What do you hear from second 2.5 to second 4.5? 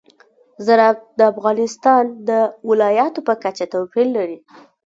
ولایاتو په کچه توپیر لري.